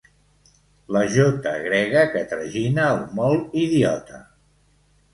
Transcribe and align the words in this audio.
La 0.97 1.03
jota 1.17 1.53
grega 1.67 2.07
que 2.15 2.25
tragina 2.33 2.91
el 2.97 3.05
molt 3.23 3.57
idiota. 3.69 4.29